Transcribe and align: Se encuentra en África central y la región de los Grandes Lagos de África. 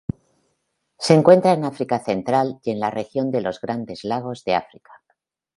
Se 0.97 1.13
encuentra 1.13 1.53
en 1.53 1.63
África 1.63 1.99
central 1.99 2.59
y 2.63 2.73
la 2.73 2.89
región 2.89 3.29
de 3.29 3.41
los 3.41 3.61
Grandes 3.61 4.03
Lagos 4.03 4.43
de 4.43 4.55
África. 4.55 4.91